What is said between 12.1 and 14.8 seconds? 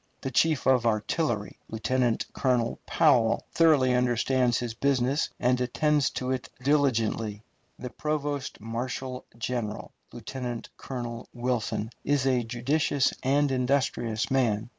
a judicious and industrious man.